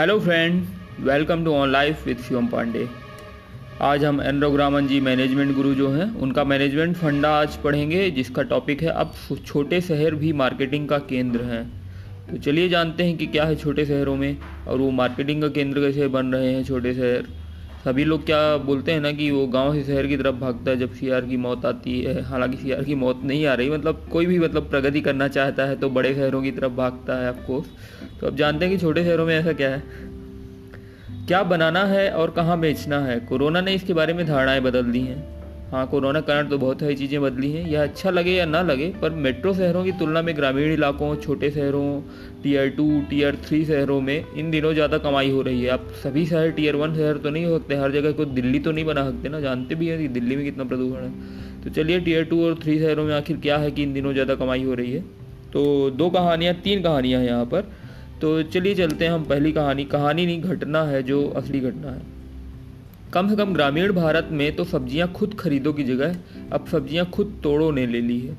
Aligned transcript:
Hello 0.00 0.18
friend 0.20 0.62
welcome 1.00 1.44
to 1.44 1.52
on 1.52 1.70
life 1.70 2.06
with 2.06 2.22
Shivam 2.28 2.46
Pandey 2.46 2.86
आज 3.80 4.04
हम 4.04 4.20
एनरोग्रामन 4.22 4.86
जी 4.86 5.00
management 5.00 5.54
गुरु 5.56 5.72
जो 5.74 5.88
हैं, 5.88 6.04
उनका 6.16 6.44
मैनेजमेंट 6.44 6.96
फंडा 6.96 7.30
आज 7.30 7.56
पढ़ेंगे, 7.56 8.10
जिसका 8.10 8.42
टॉपिक 8.42 8.82
है 8.82 8.88
अब 8.90 9.12
छोटे 9.46 9.80
शहर 9.80 10.14
भी 10.14 10.32
मार्केटिंग 10.32 10.88
का 10.88 10.98
केंद्र 11.10 11.42
हैं। 11.42 11.62
तो 12.30 12.36
चलिए 12.38 12.68
जानते 12.68 13.04
हैं 13.04 13.16
कि 13.16 13.26
क्या 13.26 13.44
है 13.44 13.56
छोटे 13.56 13.84
शहरों 13.86 14.16
में, 14.16 14.36
और 14.68 14.78
वो 14.78 14.90
मार्केटिंग 14.90 15.42
का 15.42 15.48
केंद्र 15.50 15.80
कैसे 15.80 16.08
बन 16.08 16.32
रहे 16.34 16.52
हैं 16.52 16.64
छोटे 16.64 16.94
शहर। 16.94 17.26
सभी 17.84 18.04
लोग 18.04 18.24
क्या 18.26 18.56
बोलते 18.56 18.92
हैं 18.92 19.00
ना 19.00 19.10
कि 19.12 19.30
वो 19.30 19.46
गाँव 19.46 19.74
से 19.74 19.82
शहर 19.84 20.06
की 20.06 20.16
तरफ़ 20.16 20.34
भागता 20.36 20.70
है, 20.70 20.76
जब 20.76 20.92
सीआर 20.94 21.24
की 21.26 21.36
मौत 21.36 21.64
आती 21.66 22.00
है, 22.02 22.20
हालाँकि 22.22 22.56
सीआर 22.56 22.84
की 22.84 22.94
मौत 22.94 23.20
नहीं 23.24 23.46
आ 23.46 23.54
रही 23.54 23.70
मतलब 23.70 24.04
कोई 24.12 24.26
भी 24.26 24.38
मतलब 24.38 24.68
प्रगति 24.70 25.00
करना 25.00 25.28
चाहता 25.28 25.64
है 25.64 25.76
तो 25.76 25.90
बड़े 25.90 26.14
शहरों 26.14 26.42
की 26.42 26.50
तरफ़ 26.50 26.72
भागता 26.72 27.16
है 27.16 27.28
आपको 27.28 27.64
तो 28.20 28.26
अब 28.26 28.36
जानते 28.36 28.64
हैं 28.64 28.74
कि 28.74 28.80
छोटे 28.80 29.04
शहरों 29.04 29.26
में 29.26 29.34
ऐसा 29.38 29.52
क्या 29.52 29.68
है? 29.68 29.82
क्या 31.28 31.42
बनाना 31.42 31.84
है 31.84 32.10
और 32.10 32.30
कहाँ 32.30 32.58
बेचना 32.60 32.98
है? 33.00 33.18
कोरोना 33.20 33.60
ने 33.60 33.74
इसके 33.74 33.92
बारे 33.92 34.12
में 34.12 34.26
धारणाएँ 34.26 34.60
बदल 34.60 34.82
दी 34.82 35.00
हैं। 35.00 35.39
हाँ 35.70 35.86
कोरोना 35.86 36.20
कारण 36.20 36.48
तो 36.48 36.58
बहुत 36.58 36.80
सारी 36.80 36.94
चीज़ें 36.96 37.20
बदली 37.22 37.50
हैं 37.52 37.66
यह 37.66 37.82
अच्छा 37.82 38.10
लगे 38.10 38.30
या 38.30 38.44
ना 38.46 38.62
लगे, 38.62 38.88
पर 39.02 39.10
मेट्रो 39.10 39.52
शहरों 39.54 39.84
की 39.84 39.92
तुलना 39.92 40.22
में 40.22 40.36
ग्रामीण 40.36 40.72
इलाकों, 40.72 41.14
छोटे 41.16 41.50
शहरों, 41.50 42.00
टीयर 42.42 42.68
टू, 42.68 43.00
टीयर 43.10 43.36
थ्री 43.36 43.64
शहरों 43.64 44.00
में 44.00 44.24
इन 44.36 44.50
दिनों 44.50 44.72
ज़्यादा 44.74 44.98
कमाई 44.98 45.30
हो 45.30 45.42
रही 45.42 45.62
है। 45.62 45.70
आप 45.70 45.86
सभी 46.02 46.26
शहर 46.26 46.50
टीयर 46.50 46.76
वन 46.76 46.94
शहर 46.94 47.16
तो 47.16 47.30
नहीं 47.30 47.44
हो 47.46 47.58
सकते, 47.58 47.74
हर 47.74 47.92
जगह 47.92 48.12
को 48.12 48.24
दिल्ली 48.24 48.58
तो 48.58 48.72
नहीं 48.72 48.84
बना 48.84 49.10
सकते 49.10 49.28
ना, 49.28 49.40
जानते 49.40 49.74
भी 49.74 49.88
हैं 49.88 49.98
कि 49.98 50.08
दिल्ली 50.08 50.36
में 50.36 50.44
कितना 50.44 50.64
प्रदूषण 50.64 51.02
है। 51.02 51.62
तो 51.62 51.70
चलिए, 51.70 52.00
टीयर 52.00 52.24
टू 52.24 52.44
और 52.44 52.54
थ्री 52.54 52.78
शहरों 52.78 53.04
में 53.04 53.14
आखिर 53.14 53.36
क्या 53.36 53.58
है 53.58 53.70
कि 53.70 53.82
इन 53.82 53.92
दिनों 53.92 54.12
ज़्यादा 54.12 54.34
कमाई 54.34 54.62
हो 54.62 54.74
रही 54.74 54.92
है? 54.92 55.00
तो 55.52 55.90
दो 55.90 56.10
कहानियाँ, 56.10 56.54
तीन 56.54 56.82
कहानियाँ 56.82 57.20
हैं 57.20 57.28
यहाँ 57.28 57.44
पर। 57.44 57.72
तो 58.20 58.42
चलिए 58.42 58.74
चलते 58.74 59.04
हैं 59.04 59.12
हम 59.12 59.24
पहली 59.24 59.52
कहानी। 59.52 59.84
कहानी 59.84 60.26
नहीं, 60.26 60.42
घटना 60.42 60.82
है, 60.82 61.02
जो 61.02 61.28
असली 61.28 61.60
घटना 61.60 61.90
है। 61.90 62.19
कम 63.14 63.28
से 63.28 63.36
कम 63.36 63.52
ग्रामीण 63.54 63.92
भारत 63.92 64.28
में 64.30 64.54
तो 64.56 64.64
सब्ज़ियाँ 64.64 65.06
खुद 65.12 65.34
खरीदो 65.34 65.72
की 65.72 65.84
जगह, 65.84 66.14
अब 66.52 66.66
सब्ज़ियाँ 66.66 67.04
खुद 67.06 67.40
तोड़ो 67.42 67.70
ने 67.70 67.86
ले 67.86 68.00
ली 68.00 68.18
है। 68.20 68.36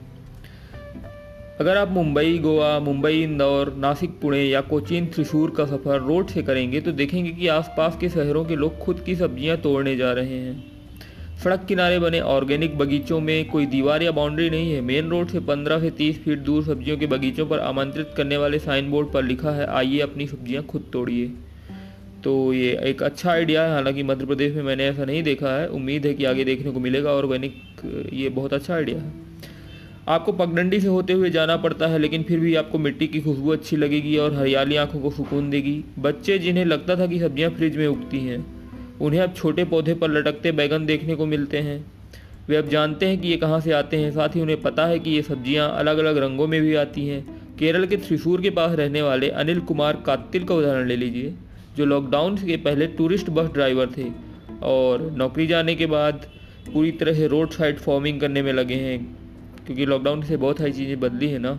अगर 1.59 1.77
आप 1.77 1.89
मुंबई, 1.89 2.37
गोवा, 2.37 2.79
मुंबई, 2.79 3.21
इंदौर, 3.23 3.73
नासिक, 3.75 4.11
पुणे 4.21 4.43
या 4.43 4.61
कोचीन, 4.61 5.05
त्रिशूर 5.05 5.51
का 5.57 5.65
सफ़र 5.65 5.99
रोड 5.99 6.29
से 6.29 6.43
करेंगे 6.43 6.81
तो 6.81 6.91
देखेंगे 6.91 7.31
कि 7.31 7.47
आसपास 7.49 7.97
के 8.01 8.09
शहरों 8.09 8.45
के 8.45 8.55
लोग 8.55 8.79
खुद 8.79 9.03
की 9.05 9.15
सब्ज़ियाँ 9.15 9.57
तोड़ने 9.57 9.95
जा 9.95 10.13
रहे 10.13 10.39
हैं। 10.39 10.63
सड़क 11.43 11.65
किनारे 11.67 11.99
बने 11.99 12.19
ऑर्गेनिक 12.21 12.77
बगीचों 12.77 13.19
में 13.19 13.49
कोई 13.49 13.65
दीवार 13.67 14.03
या 14.03 14.11
बाउंड्री 14.13 14.49
नहीं 14.49 14.73
है। 14.73 14.81
मेन 14.81 15.09
रोड 15.09 15.27
से 15.27 15.39
15 15.41 15.79
से 15.79 15.91
30 15.91 16.23
फीट 16.23 16.39
दूर 16.39 16.63
सब्जियों 16.63 16.97
के 16.97 17.07
बगीचों 17.07 17.45
पर 17.47 17.59
आमंत्रित 17.59 18.13
करने 18.17 18.37
वाले 18.37 18.59
साइन 18.61 18.91
बोर्ड 18.91 19.11
पर 19.11 19.23
लिखा 19.23 19.51
है, 19.51 19.67
आइए 19.67 19.99
अपनी 19.99 20.27
सब्ज़ियाँ 20.27 20.63
खुद 20.63 20.89
तोड़िए। 20.93 21.31
तो 22.23 22.31
ये 22.53 22.77
एक 22.83 23.01
अच्छा 23.03 23.31
आइडिया 23.31 23.63
है। 23.63 23.73
हालाँकि 23.73 24.03
मध्य 24.03 24.25
प्रदेश 24.25 24.55
में 24.55 24.63
मैंने 24.63 24.87
ऐसा 24.87 25.05
नहीं 25.05 25.21
देखा 25.23 25.49
है। 25.51 25.67
उम्मीद 25.69 26.05
है 26.05 26.13
कि 26.13 26.25
आगे 26.25 26.43
देखने 26.45 26.71
को 26.71 26.79
मिलेगा 26.79 27.11
ऑर्गेनिक 27.11 28.09
ये 28.13 28.29
बहुत 28.29 28.53
अच्छा 28.53 28.73
आइडिया 28.75 28.97
है। 28.97 29.29
आपको 30.09 30.31
पगडंडी 30.33 30.79
से 30.81 30.87
होते 30.87 31.13
हुए 31.13 31.29
जाना 31.29 31.55
पड़ता 31.57 31.87
है, 31.87 31.99
लेकिन 31.99 32.23
फिर 32.23 32.39
भी 32.39 32.53
आपको 32.55 32.77
मिट्टी 32.79 33.07
की 33.07 33.19
खुशबू 33.21 33.51
अच्छी 33.51 33.75
लगेगी 33.77 34.15
और 34.17 34.33
हरियाली 34.33 34.75
आँखों 34.75 34.99
को 34.99 35.11
सुकून 35.11 35.49
देगी। 35.49 35.83
बच्चे 35.99 36.37
जिन्हें 36.39 36.65
लगता 36.65 36.95
था 36.95 37.07
कि 37.07 37.19
सब्ज़ियाँ 37.19 37.49
फ्रिज 37.51 37.77
में 37.77 37.85
उगती 37.87 38.19
हैं, 38.19 38.45
उन्हें 39.01 39.21
अब 39.21 39.33
छोटे 39.33 39.63
पौधे 39.65 39.93
पर 39.93 40.09
लटकते 40.09 40.51
बैगन 40.51 40.85
देखने 40.85 41.15
को 41.15 41.25
मिलते 41.27 41.57
हैं। 41.59 41.83
वे 42.47 42.55
अब 42.55 42.69
जानते 42.69 43.05
हैं 43.05 43.19
कि 43.21 43.27
ये 43.27 43.37
कहाँ 43.37 43.59
से 43.59 43.71
आते 43.73 43.97
हैं। 43.97 44.11
साथ 44.11 44.35
ही 44.35 44.41
उन्हें 44.41 44.61
पता 44.61 44.85
है 44.85 44.99
कि 44.99 45.11
ये 45.11 45.21
सब्ज़ियाँ 45.21 45.69
अलग 45.71 45.97
अलग 45.97 46.17
रंगों 46.17 46.47
में 46.47 46.61
भी 46.61 46.73
आती 46.77 47.07
हैं। 47.07 47.23
केरल 47.59 47.85
के 47.85 47.97
त्रिशूर 47.97 48.41
के 48.41 48.49
पास 48.49 48.75
रहने 48.75 49.01
वाले 49.01 49.29
अनिल 49.31 49.59
कुमार 49.61 50.01
कातिल 50.05 50.43
का 50.43 50.55
उदाहरण 50.55 50.87
ले 50.87 50.95
लीजिए। 50.95 51.33
जो 51.77 51.85
लॉकडाउन 51.85 52.37
के 52.37 52.57
पहले 52.59 52.87
टूरिस्ट 52.93 53.29
बस 53.29 53.49
ड्राइवर 53.53 53.89
थे 53.97 54.05
और 54.63 55.09
नौकरी 55.13 55.47
जाने 55.47 55.75
के 55.75 55.85
बाद 55.87 56.25
पूरी 56.65 56.91
तरह 56.93 57.13
से 57.13 57.27
रोड 57.27 57.51
साइड 57.51 57.79
फ़ार्मिंग 57.79 58.19
करने 58.21 58.41
में 58.41 58.51
लगे 58.53 58.75
हैं, 58.77 58.99
क्योंकि 59.65 59.85
लॉकडाउन 59.85 60.21
से 60.23 60.37
बहुत 60.37 60.57
सारी 60.57 60.71
चीज़ें 60.73 60.99
बदली 60.99 61.27
हैं 61.27 61.39
ना। 61.39 61.57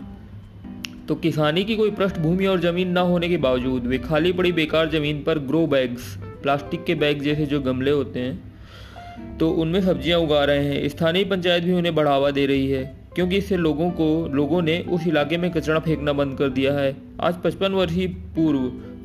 तो 1.07 1.15
किसानी 1.17 1.63
की 1.63 1.75
कोई 1.75 1.91
पृष्ठभूमि 1.91 2.45
और 2.45 2.59
ज़मीन 2.61 2.89
ना 2.89 3.01
होने 3.03 3.29
के 3.29 3.37
बावजूद 3.39 3.87
वे 3.87 3.97
खाली 3.99 4.31
पड़ी 4.33 4.51
बेकार 4.53 4.89
ज़मीन 4.89 5.21
पर 5.23 5.39
ग्रो 5.41 5.65
बैग्स 5.67 6.15
प्लास्टिक 6.43 6.83
के 6.83 6.95
बैग 6.95 7.21
जैसे 7.21 7.45
जो 7.45 7.59
गमले 7.61 7.91
होते 7.91 8.19
हैं 8.19 9.37
तो 9.37 9.49
उनमें 9.51 9.81
सब्ज़ियाँ 9.81 10.19
उगा 10.19 10.43
रहे 10.45 10.65
हैं। 10.65 10.87
स्थानीय 10.89 11.23
पंचायत 11.25 11.63
भी 11.63 11.73
उन्हें 11.73 11.93
बढ़ावा 11.95 12.29
दे 12.31 12.45
रही 12.45 12.69
है, 12.69 12.83
क्योंकि 13.15 13.37
इससे 13.37 13.57
लोगों 13.57 13.89
को, 13.91 14.27
लोगों 14.29 14.61
ने 14.61 14.79
उस 14.89 15.07
इलाके 15.07 15.37
में 15.37 15.49
कचरा 15.51 15.79
फेंकना 15.79 16.13
बंद 16.13 16.37
कर 16.37 16.49
दिया 16.51 16.73
है। 16.73 16.95
आज 17.21 17.41
पचपन 17.43 17.71
वर्षीय 17.73 18.07
पूर्व 18.35 18.59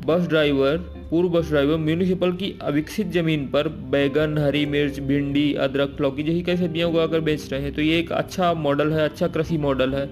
बस 0.08 0.26
ड्राइवर, 0.28 0.76
पूर्व 1.10 1.28
बस 1.28 1.48
ड्राइवर 1.48 1.76
म्यूनिसिपल 1.78 2.32
की 2.32 2.52
अविकसित 2.62 3.10
ज़मीन 3.12 3.46
पर 3.46 3.68
बैगन, 3.92 4.38
हरी 4.38 4.64
मिर्च, 4.66 4.98
भिंडी, 5.00 5.52
अदरक, 5.56 5.96
लौकी 6.00 6.22
जैसी 6.22 6.42
कई 6.42 6.56
सब्ज़ियाँ 6.56 6.88
उगाकर 6.88 7.20
बेच 7.20 7.48
रहे 7.52 7.62
हैं। 7.62 7.74
तो 7.74 7.82
ये 7.82 7.98
एक 7.98 8.12
अच्छा 8.12 8.52
मॉडल 8.56 8.92
है 8.92 9.04
अच्छा 9.04 9.28
कृषि 9.28 9.58
मॉडल 9.58 9.94
है। 9.94 10.08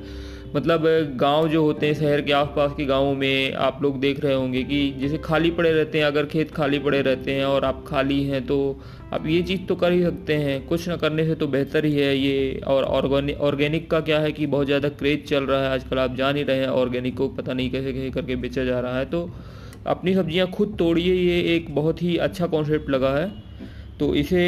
मतलब 0.57 0.85
गाँव 1.21 1.49
जो 1.49 1.63
होते 1.63 1.87
हैं, 1.87 1.95
शहर 1.95 2.21
के 2.23 2.33
आसपास 2.33 2.75
के 2.77 2.85
गाँवों 2.85 3.15
में 3.15 3.55
आप 3.55 3.79
लोग 3.83 3.99
देख 4.01 4.21
रहे 4.21 4.35
होंगे 4.35 4.63
कि 4.65 4.91
जैसे 5.01 5.19
खाली 5.19 5.51
पड़े 5.51 5.73
रहते 5.73 5.99
हैं, 5.99 6.05
अगर 6.05 6.27
खेत 6.27 6.51
खाली 6.51 6.79
पड़े 6.79 7.01
रहते 7.03 7.33
हैं 7.33 7.45
और 7.47 7.65
आप 7.65 7.85
खाली 7.89 8.23
हैं 8.25 8.45
तो 8.47 8.59
आप 9.13 9.27
ये 9.27 9.43
चीज़ 9.43 9.67
तो 9.67 9.75
कर 9.77 9.93
ही 9.93 10.03
सकते 10.03 10.35
हैं। 10.37 10.65
कुछ 10.67 10.89
ना 10.89 10.97
करने 10.99 11.27
से 11.27 11.35
तो 11.35 11.47
बेहतर 11.49 11.85
ही 11.85 11.95
है 11.95 12.17
ये। 12.19 12.61
और 12.67 12.85
ऑर्गेनिक 12.85 13.41
ऑर्गेनिक 13.41 13.91
का 13.91 14.01
क्या 14.03 14.21
है 14.21 14.33
कि 14.33 14.47
बहुत 14.47 14.67
ज़्यादा 14.67 14.89
क्रेज 14.95 15.29
चल 15.29 15.45
रहा 15.45 15.63
है 15.63 15.71
आजकल, 15.71 15.99
आप 15.99 16.17
जान 16.17 16.37
ही 16.37 16.43
रहे 16.43 16.59
हैं, 16.59 16.69
ऑर्गेनिक 16.69 17.17
को 17.17 17.29
पता 17.31 17.53
नहीं 17.53 17.71
कैसे 17.71 17.93
कैसे 17.93 18.11
करके 18.11 18.37
बेचा 18.37 18.65
जा 18.65 18.81
रहा 18.81 18.99
है। 18.99 19.05
तो 19.07 19.29
अपनी 19.87 20.15
सब्ज़ियाँ 20.15 20.47
खुद 20.49 20.75
तोड़िए, 20.79 21.15
ये 21.15 21.41
एक 21.55 21.75
बहुत 21.75 22.03
ही 22.03 22.17
अच्छा 22.19 22.47
कॉन्सेप्ट 22.47 22.91
लगा 22.91 23.11
है। 23.11 23.31
तो 23.99 24.15
इसे 24.15 24.41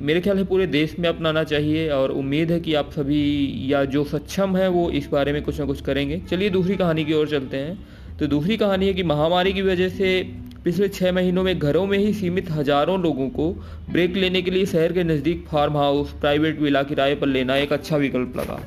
मेरे 0.00 0.20
ख्याल 0.20 0.36
से 0.38 0.44
पूरे 0.44 0.66
देश 0.68 0.94
में 0.98 1.08
अपनाना 1.08 1.42
चाहिए 1.44 1.88
और 1.90 2.10
उम्मीद 2.12 2.52
है 2.52 2.58
कि 2.60 2.74
आप 2.74 2.90
सभी 2.92 3.22
या 3.72 3.84
जो 3.86 4.04
सक्षम 4.06 4.56
है 4.56 4.68
वो 4.68 4.88
इस 4.92 5.08
बारे 5.08 5.32
में 5.32 5.42
कुछ 5.42 5.58
ना 5.60 5.66
कुछ 5.66 5.80
करेंगे। 5.80 6.20
चलिए 6.30 6.50
दूसरी 6.50 6.76
कहानी 6.76 7.04
की 7.04 7.12
ओर 7.12 7.28
चलते 7.28 7.56
हैं। 7.56 7.78
तो 8.18 8.26
दूसरी 8.26 8.56
कहानी 8.56 8.86
है 8.86 8.94
कि 8.94 9.02
महामारी 9.04 9.52
की 9.52 9.62
वजह 9.62 9.88
से 9.90 10.22
पिछले 10.64 10.88
छः 10.88 11.12
महीनों 11.12 11.42
में 11.42 11.58
घरों 11.58 11.86
में 11.86 11.98
ही 11.98 12.12
सीमित 12.14 12.50
हज़ारों 12.50 13.00
लोगों 13.02 13.28
को 13.30 13.50
ब्रेक 13.90 14.16
लेने 14.16 14.42
के 14.42 14.50
लिए 14.50 14.66
शहर 14.66 14.92
के 14.92 15.04
नज़दीक 15.04 15.44
फार्म 15.48 15.76
हाउस 15.76 16.12
प्राइवेट 16.20 16.60
विला 16.60 16.82
किराए 16.82 17.14
पर 17.14 17.26
लेना 17.26 17.56
एक 17.56 17.72
अच्छा 17.72 17.96
विकल्प 17.96 18.36
लगा। 18.36 18.60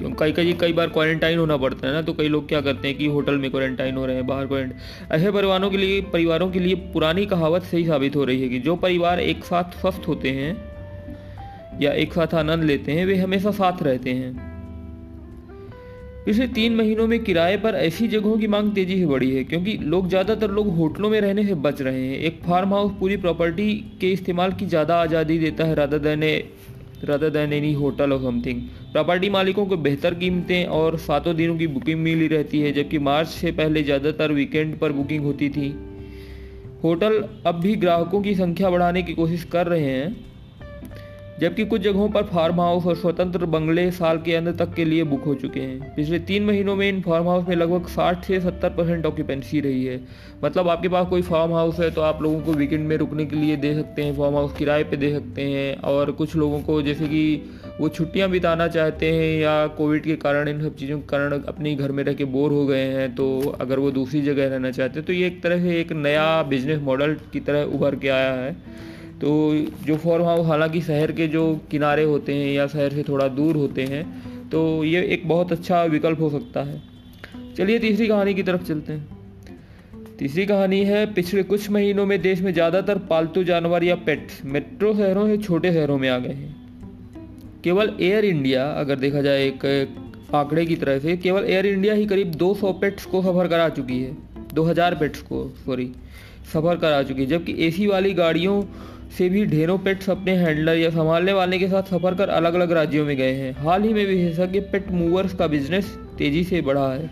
क्यों? 0.00 0.10
कई 0.12 0.32
कई 0.32 0.52
कई 0.60 0.72
बार 0.72 0.88
क्वारंटाइन 0.88 1.38
होना 1.38 1.56
पड़ता 1.56 1.86
है 1.86 1.92
ना 1.92 2.02
तो 2.02 2.12
कई 2.14 2.28
लोग 2.28 2.48
क्या 2.48 2.60
करते 2.60 2.88
हैं 2.88 2.96
कि 2.96 3.06
होटल 3.08 3.38
में 3.38 3.50
क्वारंटाइन 3.50 3.96
हो 3.96 4.04
रहे 4.06 4.16
हैं, 4.16 4.26
बाहर 4.26 4.46
क्वारंटाइन 4.46 5.12
ऐसे 5.12 5.30
परिवारों 5.30 5.70
के 5.70 5.76
लिए, 5.76 6.00
परिवारों 6.12 6.50
के 6.50 6.58
लिए 6.58 6.74
पुरानी 6.92 7.26
कहावत 7.26 7.62
सही 7.64 7.86
साबित 7.86 8.16
हो 8.16 8.24
रही 8.24 8.42
है 8.42 8.48
कि 8.48 8.58
जो 8.60 8.76
परिवार 8.78 9.20
एक 9.20 9.44
साथ 9.44 9.80
स्वस्थ 9.80 10.08
होते 10.08 10.30
हैं 10.32 10.56
या 11.80 11.92
एक 11.94 12.12
साथ 12.12 12.34
आनंद 12.36 12.64
लेते 12.64 12.92
हैं, 12.92 13.04
वे 13.06 13.16
हमेशा 13.16 13.50
साथ 13.52 13.82
रहते 13.82 14.10
हैं। 14.12 14.48
पिछले 16.24 16.46
तीन 16.48 16.74
महीनों 16.76 17.06
में 17.06 17.18
किराए 17.24 17.56
पर 17.56 17.74
ऐसी 17.76 18.08
जगहों 18.08 18.36
की 18.38 18.46
मांग 18.46 18.70
तेज़ी 18.74 18.98
से 18.98 19.06
बढ़ी 19.06 19.30
है, 19.30 19.44
क्योंकि 19.44 19.76
लोग 19.84 20.08
ज़्यादातर 20.08 20.50
लोग 20.50 20.68
होटलों 20.76 21.10
में 21.10 21.20
रहने 21.20 21.44
से 21.46 21.54
बच 21.58 21.80
रहे 21.82 22.06
हैं। 22.06 22.18
एक 22.20 22.40
फार्म 22.42 22.74
हाउस 22.74 22.92
पूरी 23.00 23.16
प्रॉपर्टी 23.18 23.72
के 24.00 24.12
इस्तेमाल 24.12 24.52
की 24.52 24.66
ज़्यादा 24.66 25.00
आज़ादी 25.02 25.38
देता 25.38 25.64
है 25.64 25.74
rather 25.74 25.98
than 25.98 26.22
rather 27.04 27.30
than 27.30 27.52
any 27.52 27.72
hotel 27.72 28.12
और 28.12 28.20
समथिंग 28.22 28.60
प्रॉपर्टी 28.92 29.30
मालिकों 29.30 29.66
को 29.66 29.76
बेहतर 29.78 30.14
कीमतें 30.14 30.64
और 30.66 30.96
सातों 30.98 31.34
दिनों 31.36 31.56
की 31.58 31.66
बुकिंग 31.66 32.00
मिली 32.00 32.26
रहती 32.28 32.60
है, 32.60 32.72
जबकि 32.72 32.98
मार्च 32.98 33.28
से 33.28 33.52
पहले 33.52 33.82
ज़्यादातर 33.82 34.32
वीकेंड 34.32 34.78
पर 34.78 34.92
बुकिंग 34.92 35.24
होती 35.24 35.48
थी। 35.50 35.68
होटल 36.84 37.22
अब 37.46 37.60
भी 37.60 37.74
ग्राहकों 37.76 38.20
की 38.22 38.34
संख्या 38.34 38.70
बढ़ाने 38.70 39.02
की 39.02 39.14
कोशिश 39.14 39.44
कर 39.44 39.66
रहे 39.66 39.84
हैं। 39.84 40.16
जबकि 41.40 41.64
कुछ 41.64 41.80
जगहों 41.80 42.08
पर 42.08 42.22
फार्म 42.22 42.60
हाउस 42.60 42.86
और 42.86 42.96
स्वतंत्र 42.96 43.46
बंगले 43.46 43.90
साल 43.90 44.18
के 44.18 44.34
अंत 44.34 44.56
तक 44.58 44.74
के 44.74 44.84
लिए 44.84 45.04
बुक 45.04 45.22
हो 45.24 45.34
चुके 45.34 45.60
हैं। 45.60 45.94
पिछले 45.94 46.18
तीन 46.20 46.44
महीनों 46.44 46.74
में 46.76 46.88
इन 46.88 47.00
फार्म 47.00 47.28
हाउस 47.28 47.48
में 47.48 47.54
लगभग 47.56 47.86
60 47.88 48.24
से 48.24 48.40
70 48.40 48.76
परसेंट 48.76 49.06
ऑक्यूपेंसी 49.06 49.60
रही 49.60 49.84
है। 49.84 50.00
मतलब 50.44 50.68
आपके 50.68 50.88
पास 50.88 51.06
कोई 51.08 51.22
फार्म 51.22 51.52
हाउस 51.52 51.78
है 51.80 51.90
तो 51.90 52.00
आप 52.00 52.22
लोगों 52.22 52.40
को 52.40 52.52
वीकेंड 52.52 52.86
में 52.88 52.96
रुकने 52.96 53.26
के 53.26 53.36
लिए 53.36 53.56
दे 53.56 53.74
सकते 53.74 54.02
हैं 54.02 54.16
फार्म 54.16 54.34
हाउस 54.34 54.52
किराए 54.56 54.84
पे 54.84 54.96
दे 54.96 55.12
सकते 55.12 55.42
हैं 55.42 55.76
और 55.82 56.12
कुछ 56.12 56.36
लोगों 56.36 56.60
को 56.60 56.80
जैसे 56.82 57.06
कि 57.06 57.22
वो 57.80 57.88
छुट्टियाँ 57.88 58.28
बिताना 58.30 58.68
चाहते 58.68 59.12
हैं 59.12 59.32
या 59.40 59.66
कोविड 59.76 60.04
के 60.04 60.16
कारण 60.16 60.48
इन 60.48 60.62
सब 60.62 60.76
चीज़ों 60.76 60.98
के 60.98 61.06
कारण 61.06 61.40
अपने 61.42 61.74
घर 61.74 61.92
में 61.92 62.04
रह 62.04 62.14
के 62.14 62.24
बोर 62.26 62.52
हो 62.52 62.66
गए 62.66 62.84
हैं 62.88 63.14
तो 63.14 63.56
अगर 63.60 63.78
वो 63.78 63.90
दूसरी 63.90 64.22
जगह 64.22 64.48
रहना 64.48 64.70
चाहते 64.70 64.98
हैं 64.98 65.06
तो 65.06 65.12
ये 65.12 65.26
एक 65.26 65.42
तरह 65.42 65.62
से 65.62 65.80
एक 65.80 65.92
नया 65.92 66.42
बिज़नेस 66.42 66.80
मॉडल 66.82 67.16
की 67.32 67.40
तरह 67.40 67.74
उभर 67.74 67.94
के 67.94 68.08
आया 68.08 68.32
है। 68.32 68.56
तो 69.20 69.30
जो 69.86 69.96
फार्म 69.96 70.24
हाउस 70.24 70.46
हालाँकि 70.46 70.80
शहर 70.80 71.12
के 71.12 71.26
जो 71.28 71.44
किनारे 71.70 72.04
होते 72.04 72.34
हैं 72.34 72.52
या 72.52 72.66
शहर 72.66 72.92
से 72.92 73.02
थोड़ा 73.02 73.28
दूर 73.28 73.56
होते 73.56 73.84
हैं 73.84 74.04
तो 74.48 74.84
ये 74.84 75.02
एक 75.04 75.28
बहुत 75.28 75.52
अच्छा 75.52 75.82
विकल्प 75.84 76.20
हो 76.20 76.30
सकता 76.30 76.62
है। 76.62 76.82
चलिए 77.56 77.78
तीसरी 77.78 78.06
कहानी 78.06 78.34
की 78.34 78.42
तरफ़ 78.42 78.62
चलते 78.62 78.92
हैं। 78.92 79.18
तीसरी 80.18 80.46
कहानी 80.46 80.80
है, 80.84 81.04
पिछले 81.14 81.42
कुछ 81.42 81.70
महीनों 81.70 82.06
में 82.06 82.20
देश 82.22 82.40
में 82.40 82.52
ज़्यादातर 82.52 82.98
पालतू 82.98 83.44
जानवर 83.44 83.84
या 83.84 83.94
पेट्स 83.96 84.44
मेट्रो 84.44 84.92
शहरों 84.94 85.26
से 85.26 85.36
छोटे 85.38 85.72
शहरों 85.72 85.98
में 85.98 86.08
आ 86.08 86.18
गए 86.18 86.32
हैं। 86.32 86.56
केवल 87.64 87.92
एयर 88.00 88.24
इंडिया, 88.24 88.64
अगर 88.70 88.98
देखा 88.98 89.22
जाए 89.22 89.46
एक 89.46 89.64
आंकड़े 90.34 90.66
की 90.66 90.76
तरह 90.76 90.98
से, 90.98 91.16
केवल 91.16 91.44
एयर 91.44 91.66
इंडिया 91.66 91.94
ही 91.94 92.06
करीब 92.06 92.34
200 92.34 92.72
पेट्स 92.72 93.06
को 93.06 93.22
सफ़र 93.22 93.48
करा 93.48 93.68
चुकी 93.68 94.00
है। 94.02 94.16
2000 94.54 94.94
पेट्स 94.94 95.22
को, 95.22 95.48
सॉरी, 95.66 95.90
सफ़र 96.52 96.76
करा 96.76 97.02
चुकी 97.02 97.20
है, 97.20 97.26
जबकि 97.26 97.54
एसी 97.58 97.86
वाली 97.86 98.12
गाड़ियों 98.14 98.62
से 99.18 99.28
भी 99.28 99.46
ढेरों 99.46 99.78
पेट्स 99.78 100.10
अपने 100.10 100.32
हैंडलर 100.32 100.76
या 100.76 100.90
संभालने 100.90 101.32
वाले 101.32 101.58
के 101.58 101.68
साथ 101.68 101.82
सफ़र 101.82 102.14
कर 102.14 102.28
अलग 102.28 102.54
अलग 102.54 102.72
राज्यों 102.72 103.04
में 103.06 103.16
गए 103.16 103.32
हैं। 103.32 103.52
हाल 103.52 103.82
ही 103.82 103.94
में 103.94 104.06
विशेषज्ञ 104.06 104.60
पेट 104.60 104.90
मूवर्स 104.90 105.34
का 105.34 105.46
बिज़नेस 105.46 105.98
तेज़ी 106.18 106.44
से 106.44 106.60
बढ़ा 106.60 106.92
है। 106.92 107.10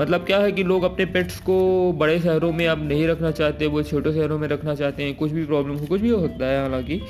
मतलब 0.00 0.24
क्या 0.24 0.38
है 0.38 0.52
कि 0.52 0.62
लोग 0.64 0.82
अपने 0.82 1.04
पेट्स 1.06 1.40
को 1.40 1.92
बड़े 1.92 2.18
शहरों 2.20 2.52
में 2.52 2.66
अब 2.68 2.88
नहीं 2.88 3.06
रखना 3.06 3.30
चाहते, 3.30 3.66
वो 3.66 3.82
छोटे 3.82 4.12
शहरों 4.12 4.38
में 4.38 4.48
रखना 4.48 4.74
चाहते 4.74 5.02
हैं। 5.02 5.14
कुछ 5.14 5.32
भी 5.32 5.44
प्रॉब्लम 5.44 5.74
हो, 5.74 5.86
कुछ 5.86 6.00
भी 6.00 6.08
हो 6.08 6.20
सकता 6.20 6.46
है 6.46 6.62
हालाँकि। 6.62 7.00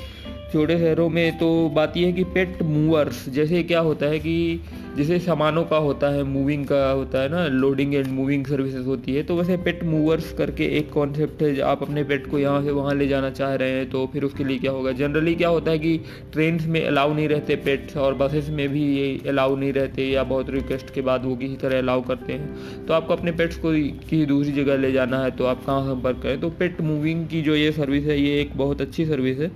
छोटे 0.53 0.77
शहरों 0.77 1.09
में 1.09 1.37
तो 1.37 1.69
बात 1.69 1.97
यह 1.97 2.05
है 2.05 2.13
कि 2.13 2.23
पेट 2.23 2.61
मूवर्स, 2.61 3.29
जैसे 3.29 3.63
क्या 3.63 3.79
होता 3.79 4.05
है 4.05 4.19
कि 4.19 4.61
जैसे 4.97 5.17
सामानों 5.19 5.63
का 5.65 5.77
होता 5.77 6.07
है 6.09 6.23
मूविंग 6.23 6.65
का 6.67 6.89
होता 6.89 7.21
है 7.21 7.29
ना 7.29 7.45
लोडिंग 7.47 7.93
एंड 7.95 8.07
मूविंग 8.07 8.45
सर्विसेज़ 8.45 8.85
होती 8.85 9.13
है 9.15 9.21
तो 9.23 9.35
वैसे 9.35 9.55
पेट 9.57 9.83
मूवर्स 9.83 10.31
करके 10.33 10.65
एक 10.77 10.89
कॉन्सेप्ट 10.91 11.41
है, 11.43 11.59
आप 11.61 11.83
अपने 11.83 12.03
पेट 12.03 12.29
को 12.31 12.39
यहाँ 12.39 12.63
से 12.63 12.71
वहाँ 12.71 12.93
ले 12.95 13.07
जाना 13.07 13.29
चाह 13.29 13.53
रहे 13.55 13.71
हैं 13.71 13.89
तो 13.89 14.05
फिर 14.13 14.23
उसके 14.23 14.43
लिए 14.43 14.57
क्या 14.59 14.71
होगा? 14.71 14.91
जनरली 14.91 15.35
क्या 15.35 15.49
होता 15.49 15.71
है 15.71 15.79
कि 15.79 15.97
ट्रेन 16.33 16.59
में 16.67 16.85
अलाउ 16.85 17.13
नहीं 17.13 17.27
रहते 17.27 17.55
पेट्स 17.55 17.97
और 17.97 18.13
बसेस 18.13 18.49
में 18.49 18.67
भी 18.69 18.83
ये 18.87 19.29
अलाउ 19.29 19.55
नहीं 19.55 19.73
रहते 19.73 20.07
या 20.07 20.23
बहुत 20.23 20.49
रिक्वेस्ट 20.49 20.93
के 20.93 21.01
बाद 21.01 21.25
वो 21.25 21.35
किसी 21.35 21.55
तरह 21.55 21.77
अलाउ 21.77 22.01
करते 22.01 22.33
हैं। 22.33 22.85
तो 22.85 22.93
आपको 22.93 23.13
अपने 23.13 23.31
पेट्स 23.31 23.57
को 23.57 23.71
किसी 23.71 24.25
दूसरी 24.25 24.51
जगह 24.53 24.77
ले 24.77 24.91
जाना 24.91 25.23
है 25.23 25.31
तो 25.31 25.45
आप 25.45 25.63
कहाँ 25.65 25.83
संपर्क 25.85 26.19
करें? 26.23 26.39
तो 26.41 26.49
पेट 26.49 26.81
मूविंग 26.81 27.27
की 27.27 27.41
जो 27.41 27.55
ये 27.55 27.71
सर्विस 27.71 28.05
है, 28.05 28.19
ये 28.21 28.41
एक 28.41 28.57
बहुत 28.57 28.81
अच्छी 28.81 29.05
सर्विस 29.05 29.39
है। 29.39 29.51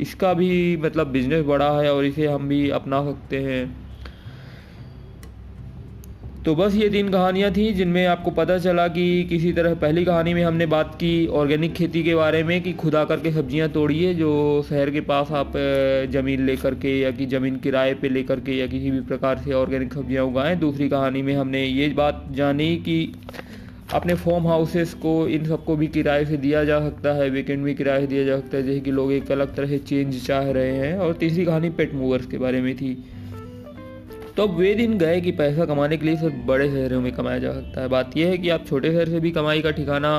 इसका 0.00 0.32
भी 0.34 0.76
मतलब 0.76 1.06
बिज़नेस 1.08 1.44
बड़ा 1.46 1.70
है 1.80 1.92
और 1.94 2.04
इसे 2.04 2.26
हम 2.26 2.48
भी 2.48 2.68
अपना 2.70 3.02
सकते 3.04 3.40
हैं। 3.40 3.87
तो 6.48 6.54
बस 6.54 6.74
ये 6.74 6.88
तीन 6.88 7.08
कहानियाँ 7.08 7.50
थी, 7.52 7.72
जिनमें 7.72 8.06
आपको 8.06 8.30
पता 8.30 8.56
चला 8.58 8.86
कि 8.88 9.24
किसी 9.24 9.52
तरह 9.52 9.74
पहली 9.74 10.04
कहानी 10.04 10.32
में 10.34 10.42
हमने 10.44 10.66
बात 10.66 10.94
की 10.94 11.26
ऑर्गेनिक 11.36 11.72
खेती 11.74 12.02
के 12.02 12.14
बारे 12.14 12.42
में, 12.42 12.60
कि 12.62 12.72
खुदा 12.72 13.04
करके 13.04 13.32
सब्ज़ियाँ 13.32 13.68
तोड़िए, 13.68 14.12
जो 14.14 14.62
शहर 14.68 14.90
के 14.90 15.00
पास 15.00 15.32
आप 15.32 15.52
ज़मीन 16.12 16.46
लेकर 16.46 16.74
के 16.74 16.98
या 17.00 17.10
कि 17.10 17.26
ज़मीन 17.26 17.56
किराए 17.56 17.92
पे 17.94 18.08
लेकर 18.08 18.40
के 18.40 18.56
या 18.56 18.66
किसी 18.66 18.90
भी 18.90 19.00
प्रकार 19.02 19.38
से 19.38 19.52
ऑर्गेनिक 19.52 19.92
सब्ज़ियाँ 19.94 20.24
उगाएँ। 20.24 20.56
दूसरी 20.56 20.88
कहानी 20.88 21.22
में 21.22 21.34
हमने 21.36 21.64
ये 21.64 21.88
बात 21.98 22.24
जानी 22.32 22.74
कि 22.78 22.96
अपने 23.94 24.14
फॉर्म 24.14 24.46
हाउसेस 24.46 24.94
को, 24.94 25.28
इन 25.28 25.44
सबको 25.44 25.76
भी 25.76 25.86
किराए 25.88 26.24
से 26.24 26.36
दिया 26.38 26.64
जा 26.64 26.80
सकता 26.80 27.14
है, 27.14 27.28
वीकेंड 27.30 27.64
भी 27.64 27.74
किराए 27.74 28.00
से 28.00 28.06
दिया 28.06 28.24
जा 28.24 28.36
सकता 28.36 28.56
है, 28.56 28.62
जैसे 28.62 28.80
कि 28.80 28.90
लोग 28.92 29.12
एक 29.12 29.32
अलग 29.32 29.54
तरह 29.56 29.68
से 29.68 29.78
चेंज 29.84 30.26
चाह 30.26 30.50
रहे 30.50 30.74
हैं। 30.76 30.98
और 30.98 31.12
तीसरी 31.12 31.44
कहानी 31.44 31.70
पेट 31.70 31.94
मूवर्स 31.94 32.26
के 32.26 32.38
बारे 32.38 32.60
में 32.60 32.74
थी। 32.76 32.96
तो 34.38 34.42
अब 34.42 34.54
वे 34.54 34.74
दिन 34.74 34.96
गए 34.98 35.20
कि 35.20 35.30
पैसा 35.32 35.64
कमाने 35.64 35.96
के 35.96 36.06
लिए 36.06 36.16
सिर्फ़ 36.16 36.34
बड़े 36.46 36.68
शहरों 36.68 37.00
में 37.00 37.10
कमाया 37.12 37.38
जा 37.38 37.52
सकता 37.52 37.80
है। 37.80 37.88
बात 37.88 38.16
यह 38.16 38.28
है 38.28 38.36
कि 38.38 38.48
आप 38.48 38.66
छोटे 38.66 38.90
शहर 38.92 39.08
से 39.08 39.20
भी 39.20 39.30
कमाई 39.30 39.62
का 39.62 39.70
ठिकाना 39.70 40.12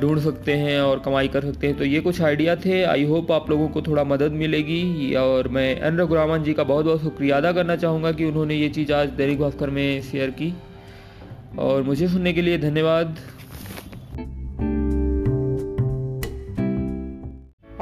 ढूंढ 0.00 0.18
सकते 0.18 0.52
हैं 0.52 0.80
और 0.80 0.98
कमाई 0.98 1.28
कर 1.28 1.42
सकते 1.42 1.66
हैं। 1.66 1.76
तो 1.78 1.84
ये 1.84 2.00
कुछ 2.00 2.20
आइडिया 2.22 2.56
थे। 2.56 2.82
आई 2.84 3.04
होप 3.04 3.32
आप 3.32 3.50
लोगों 3.50 3.68
को 3.68 3.82
थोड़ा 3.82 4.04
मदद 4.04 4.32
मिलेगी 4.32 5.14
और 5.14 5.48
मैं 5.48 5.80
एन 5.82 5.98
रघुरामन 5.98 6.42
जी 6.42 6.52
का 6.52 6.64
बहुत 6.64 6.84
बहुत 6.84 7.02
शुक्रिया 7.02 7.36
अदा 7.36 7.52
करना 7.52 7.76
चाहूँगा 7.76 8.12
कि 8.12 8.24
उन्होंने 8.24 8.54
ये 8.54 8.68
चीज़ 8.68 8.92
आज 8.92 9.08
दैनिक 9.08 9.40
भास्कर 9.40 9.70
में 9.70 10.02
शेयर 10.02 10.30
की। 10.30 10.52
और 11.58 11.82
मुझे 11.82 12.08
सुनने 12.08 12.32
के 12.32 12.42
लिए 12.42 12.58
धन्यवाद। 12.58 13.16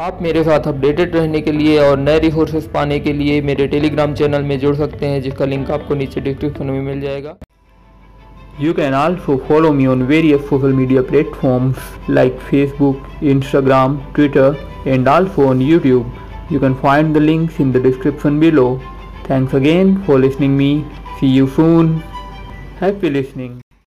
आप 0.00 0.18
मेरे 0.22 0.42
साथ 0.44 0.66
अपडेटेड 0.68 1.14
रहने 1.16 1.40
के 1.40 1.52
लिए 1.52 1.78
और 1.78 1.98
नए 1.98 2.18
रिसोर्सेज 2.18 2.68
पाने 2.72 2.98
के 3.00 3.12
लिए 3.12 3.40
मेरे 3.42 3.66
टेलीग्राम 3.68 4.14
चैनल 4.14 4.42
में 4.42 4.58
जुड़ 4.58 4.74
सकते 4.76 5.06
हैं, 5.06 5.20
जिसका 5.22 5.44
लिंक 5.44 5.70
आपको 5.70 5.94
नीचे 5.94 6.20
डिस्क्रिप्शन 6.20 6.66
में 6.66 6.80
मिल 6.82 7.00
जाएगा। 7.00 7.36
You 8.60 8.72
can 8.74 8.94
also 8.94 9.36
follow 9.48 9.72
me 9.72 9.86
on 9.86 10.02
various 10.12 10.48
social 10.48 10.72
media 10.72 11.02
platforms 11.10 12.10
like 12.10 12.38
Facebook 12.50 13.22
Instagram 13.22 13.98
Twitter 14.14 14.56
and 14.86 15.08
also 15.08 15.48
on 15.48 15.62
YouTube 15.62 16.12
you 16.52 16.60
can 16.60 16.74
find 16.82 17.14
the 17.14 17.22
links 17.22 17.60
in 17.60 17.72
the 17.72 17.82
description 17.82 18.40
below 18.40 18.68
thanks 19.30 19.54
again 19.54 19.96
for 20.06 20.20
listening 20.20 20.56
me 20.56 20.74
see 21.20 21.36
you 21.36 21.46
soon 21.58 22.00
happy 22.80 23.10
listening 23.10 23.58